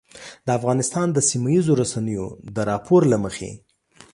د 0.45 0.47
افغانستان 0.59 1.07
د 1.11 1.17
سیمهییزو 1.29 1.73
رسنیو 1.81 2.27
د 2.55 2.57
راپور 2.69 3.01
له 3.11 3.17
مخې 3.23 3.51